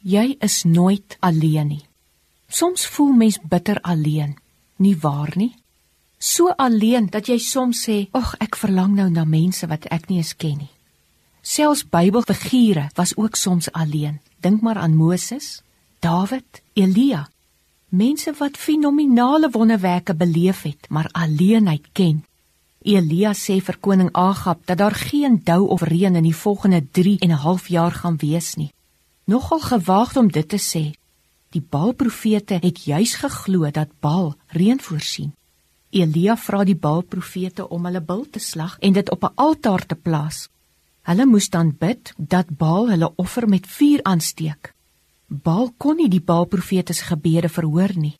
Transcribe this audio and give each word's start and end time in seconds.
Jy 0.00 0.36
is 0.38 0.62
nooit 0.62 1.16
alleen 1.20 1.66
nie. 1.66 1.84
Soms 2.48 2.86
voel 2.86 3.12
mens 3.12 3.38
bitter 3.42 3.80
alleen, 3.82 4.36
nie 4.76 4.96
waar 4.96 5.32
nie? 5.34 5.54
So 6.18 6.48
alleen 6.56 7.10
dat 7.10 7.26
jy 7.26 7.38
soms 7.38 7.82
sê, 7.88 8.08
"Ag, 8.12 8.34
ek 8.38 8.56
verlang 8.56 8.94
nou 8.94 9.10
na 9.10 9.24
mense 9.24 9.66
wat 9.66 9.84
ek 9.84 10.08
nie 10.08 10.18
eens 10.18 10.36
ken 10.36 10.56
nie." 10.58 10.70
Selfs 11.42 11.84
Bybelfigure 11.88 12.90
was 12.94 13.16
ook 13.16 13.34
soms 13.34 13.72
alleen. 13.72 14.20
Dink 14.40 14.60
maar 14.60 14.78
aan 14.78 14.94
Moses, 14.94 15.62
Dawid, 15.98 16.62
Elia. 16.74 17.28
Mense 17.88 18.34
wat 18.38 18.56
fenominale 18.56 19.50
wonderwerke 19.50 20.14
beleef 20.14 20.62
het, 20.62 20.86
maar 20.88 21.08
alleenheid 21.12 21.86
ken. 21.92 22.24
Elia 22.82 23.32
sê 23.32 23.60
vir 23.60 23.78
koning 23.80 24.12
Agab 24.12 24.66
dat 24.66 24.78
daar 24.78 24.94
geen 24.94 25.40
dou 25.44 25.68
of 25.68 25.82
reën 25.82 26.14
in 26.14 26.22
die 26.22 26.36
volgende 26.36 26.86
3 26.90 27.18
en 27.18 27.30
'n 27.30 27.42
half 27.42 27.68
jaar 27.68 27.92
gaan 27.92 28.16
wees 28.16 28.54
nie. 28.54 28.72
Nogal 29.28 29.60
gewaagd 29.60 30.16
om 30.16 30.28
dit 30.32 30.48
te 30.48 30.56
sê. 30.56 30.86
Die 31.52 31.60
Baalprofete 31.60 32.56
het 32.62 32.78
juis 32.84 33.12
geglo 33.20 33.68
dat 33.70 33.90
Baal 34.00 34.30
reën 34.56 34.80
voorsien. 34.80 35.34
Elia 35.92 36.36
vra 36.36 36.62
die 36.64 36.76
Baalprofete 36.76 37.66
om 37.68 37.84
hulle 37.84 38.00
bil 38.00 38.22
te 38.32 38.40
slag 38.40 38.78
en 38.80 38.92
dit 38.96 39.10
op 39.10 39.24
'n 39.24 39.34
altaar 39.34 39.84
te 39.86 39.94
plaas. 39.94 40.48
Hulle 41.02 41.26
moes 41.26 41.50
dan 41.50 41.76
bid 41.78 42.12
dat 42.16 42.56
Baal 42.56 42.88
hulle 42.88 43.12
offer 43.16 43.48
met 43.48 43.66
vuur 43.66 44.00
aansteek. 44.02 44.74
Baal 45.26 45.74
kon 45.76 45.96
nie 45.96 46.08
die 46.08 46.24
Baalprofete 46.24 46.92
se 46.92 47.04
gebede 47.04 47.48
verhoor 47.48 47.92
nie. 47.94 48.18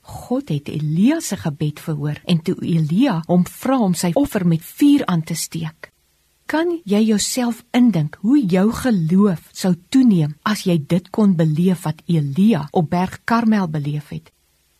God 0.00 0.48
het 0.48 0.68
Elia 0.68 1.20
se 1.20 1.36
gebed 1.36 1.80
verhoor 1.80 2.20
en 2.24 2.42
toe 2.42 2.56
Elia 2.60 3.22
hom 3.26 3.44
vra 3.46 3.78
om 3.78 3.94
sy 3.94 4.10
offer 4.14 4.46
met 4.46 4.62
vuur 4.64 5.06
aan 5.06 5.22
te 5.22 5.34
steek. 5.34 5.92
Kan 6.46 6.68
jy 6.86 7.00
jouself 7.02 7.64
indink 7.74 8.20
hoe 8.22 8.38
jou 8.38 8.68
geloof 8.70 9.48
sou 9.50 9.72
toeneem 9.90 10.36
as 10.46 10.60
jy 10.62 10.76
dit 10.78 11.08
kon 11.10 11.32
beleef 11.34 11.82
wat 11.82 12.04
Elia 12.06 12.68
op 12.70 12.90
Berg 12.92 13.16
Karmel 13.26 13.66
beleef 13.66 14.12
het? 14.14 14.30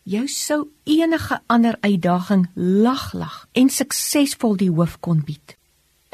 Jou 0.07 0.29
sou 0.31 0.61
enige 0.87 1.41
ander 1.51 1.75
uitdaging 1.83 2.45
laglag 2.55 3.49
en 3.51 3.71
suksesvol 3.75 4.55
die 4.61 4.71
hoof 4.71 5.01
kon 5.03 5.25
bied. 5.27 5.57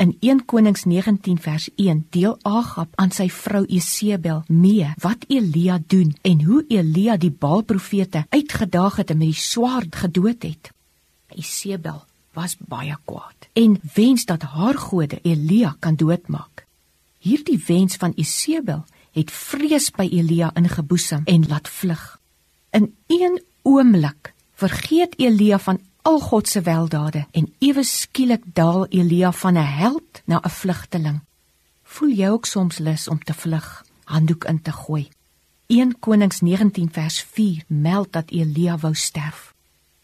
In 0.01 0.15
1 0.25 0.47
Konings 0.49 0.87
19 0.89 1.37
vers 1.45 1.69
1 1.77 2.01
deel 2.17 2.39
Agab 2.49 2.97
aan 2.97 3.13
sy 3.13 3.29
vrou 3.29 3.67
Jesebel 3.69 4.41
mee 4.49 4.89
wat 5.05 5.29
Elia 5.29 5.77
doen 5.85 6.15
en 6.25 6.47
hoe 6.49 6.65
Elia 6.73 7.19
die 7.21 7.31
Baalprofete 7.31 8.25
uitgedaag 8.33 9.03
het 9.03 9.13
en 9.13 9.21
met 9.21 9.35
die 9.35 9.45
swaard 9.45 10.01
gedood 10.01 10.49
het. 10.49 10.73
Jesebel 11.37 12.01
was 12.33 12.57
baie 12.59 12.97
kwaad 13.05 13.49
en 13.53 13.81
wens 13.95 14.25
dat 14.25 14.43
haar 14.43 14.79
gode 14.79 15.19
Elia 15.23 15.77
kan 15.79 15.97
doodmaak. 15.97 16.67
Hierdie 17.19 17.63
wens 17.67 17.97
van 17.97 18.13
Jesebel 18.17 18.85
het 19.13 19.31
vrees 19.31 19.91
by 19.91 20.09
Elia 20.11 20.51
ingeboesem 20.55 21.23
en 21.25 21.47
laat 21.49 21.69
vlug. 21.69 22.21
In 22.71 22.95
een 23.07 23.43
oomblik 23.63 24.33
vergeet 24.55 25.19
Elia 25.19 25.59
van 25.59 25.81
al 26.03 26.21
God 26.21 26.49
se 26.49 26.61
weldade 26.61 27.27
en 27.31 27.53
ewe 27.59 27.85
skielik 27.85 28.43
daal 28.45 28.87
Elia 28.87 29.33
van 29.33 29.55
'n 29.59 29.73
held 29.79 30.23
na 30.25 30.41
'n 30.43 30.51
vlugteling. 30.51 31.21
Voel 31.83 32.09
jy 32.09 32.29
ook 32.29 32.47
soms 32.47 32.79
lus 32.79 33.09
om 33.09 33.19
te 33.25 33.35
vlug, 33.35 33.85
handdoek 34.05 34.45
in 34.45 34.63
te 34.63 34.73
gooi? 34.73 35.09
1 35.67 35.99
Konings 35.99 36.41
19 36.41 36.93
vers 36.93 37.21
4 37.23 37.65
meld 37.67 38.13
dat 38.13 38.31
Elia 38.31 38.79
wou 38.79 38.95
sterf. 38.95 39.52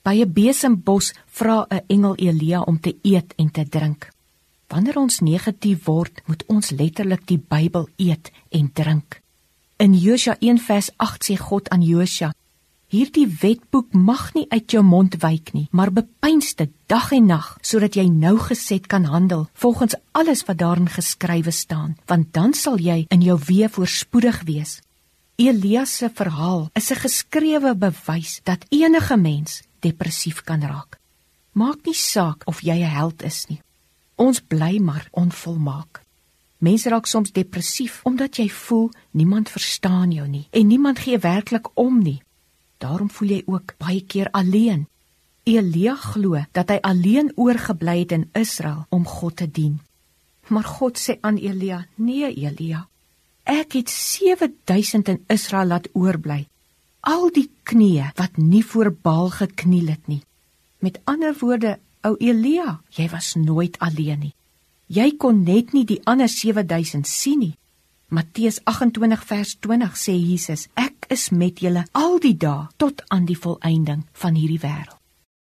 By 0.09 0.23
'n 0.25 0.33
besembos 0.33 1.06
vra 1.39 1.67
'n 1.69 1.84
engel 1.87 2.14
Elia 2.14 2.61
om 2.61 2.81
te 2.81 2.97
eet 3.03 3.34
en 3.37 3.51
te 3.51 3.69
drink. 3.69 4.09
Wanneer 4.67 4.97
ons 4.97 5.20
negatief 5.20 5.84
word, 5.84 6.20
moet 6.27 6.45
ons 6.47 6.70
letterlik 6.70 7.27
die 7.27 7.42
Bybel 7.48 7.89
eet 7.97 8.31
en 8.48 8.73
drink. 8.73 9.20
In 9.77 9.92
Josua 9.95 10.36
1 10.41 10.59
vers 10.59 10.91
8 10.97 11.25
sê 11.25 11.36
God 11.36 11.69
aan 11.69 11.83
Josua: 11.83 12.33
Hierdie 12.86 13.29
wetboek 13.41 13.92
mag 13.92 14.34
nie 14.34 14.47
uit 14.48 14.70
jou 14.70 14.83
mond 14.83 15.17
wyk 15.20 15.53
nie, 15.53 15.69
maar 15.70 15.92
bepeins 15.92 16.55
dit 16.55 16.70
dag 16.86 17.12
en 17.12 17.27
nag 17.27 17.58
sodat 17.61 17.95
jy 17.95 18.08
nou 18.08 18.39
geset 18.39 18.86
kan 18.86 19.05
handel 19.05 19.48
volgens 19.52 19.95
alles 20.13 20.45
wat 20.45 20.58
daarin 20.58 20.89
geskrywe 20.89 21.51
staan, 21.51 21.96
want 22.07 22.33
dan 22.33 22.55
sal 22.55 22.79
jy 22.79 23.05
in 23.08 23.20
jou 23.20 23.39
weë 23.39 23.69
voorspoedig 23.69 24.42
wees. 24.45 24.80
Elias 25.36 25.96
se 25.96 26.11
verhaal 26.14 26.70
is 26.75 26.90
'n 26.90 26.95
geskrewe 26.95 27.75
bewys 27.75 28.40
dat 28.45 28.64
enige 28.70 29.17
mens 29.17 29.67
depressief 29.80 30.42
kan 30.42 30.62
raak. 30.62 30.98
Maak 31.52 31.84
nie 31.84 31.94
saak 31.94 32.42
of 32.46 32.61
jy 32.61 32.78
'n 32.83 32.94
held 32.98 33.22
is 33.22 33.46
nie. 33.48 33.61
Ons 34.16 34.40
bly 34.40 34.78
maar 34.78 35.08
onvolmaak. 35.11 36.02
Mense 36.58 36.89
raak 36.89 37.06
soms 37.06 37.33
depressief 37.33 38.00
omdat 38.05 38.36
jy 38.36 38.48
voel 38.50 38.90
niemand 39.11 39.48
verstaan 39.48 40.11
jou 40.11 40.28
nie 40.28 40.46
en 40.50 40.66
niemand 40.66 40.98
gee 40.98 41.18
werklik 41.18 41.68
om 41.74 42.02
nie. 42.02 42.22
Daarom 42.78 43.11
voel 43.11 43.28
jy 43.28 43.42
ook 43.46 43.74
baie 43.78 44.00
keer 44.06 44.30
alleen. 44.30 44.86
Elia 45.44 45.95
glo 45.95 46.36
dat 46.52 46.68
hy 46.68 46.78
alleen 46.83 47.33
oorgebly 47.36 47.98
het 47.98 48.12
in 48.12 48.30
Israel 48.33 48.86
om 48.89 49.06
God 49.06 49.36
te 49.36 49.50
dien. 49.50 49.80
Maar 50.48 50.64
God 50.64 50.98
sê 50.98 51.18
aan 51.20 51.36
Elia: 51.36 51.86
"Nee, 51.95 52.34
Elia. 52.34 52.89
Ek 53.42 53.72
het 53.72 53.90
7000 53.90 55.08
in 55.08 55.24
Israel 55.27 55.66
laat 55.66 55.89
oorbly. 55.92 56.46
Al 57.08 57.30
die 57.33 57.46
knieë 57.64 58.11
wat 58.19 58.36
nie 58.36 58.61
voor 58.61 58.91
Baal 58.92 59.30
gekniel 59.33 59.86
het 59.89 60.11
nie. 60.13 60.20
Met 60.85 60.98
ander 61.08 61.33
woorde, 61.41 61.79
ou 62.05 62.17
Elia, 62.20 62.80
jy 62.92 63.07
was 63.08 63.33
nooit 63.41 63.79
alleen 63.80 64.20
nie. 64.27 64.35
Jy 64.92 65.14
kon 65.17 65.41
net 65.46 65.73
nie 65.73 65.86
die 65.89 66.02
ander 66.05 66.29
7000 66.29 67.08
sien 67.08 67.41
nie. 67.46 67.55
Matteus 68.13 68.61
28 68.64 69.24
vers 69.24 69.55
20 69.64 69.96
sê 69.96 70.19
Jesus: 70.20 70.69
Ek 70.77 71.08
is 71.08 71.30
met 71.30 71.64
julle 71.64 71.86
al 71.92 72.20
die 72.20 72.36
dae 72.36 72.69
tot 72.77 73.01
aan 73.08 73.25
die 73.29 73.40
volëinding 73.40 74.05
van 74.13 74.36
hierdie 74.36 74.61
wêreld. 74.61 74.98